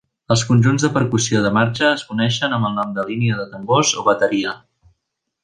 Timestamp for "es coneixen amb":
1.97-2.71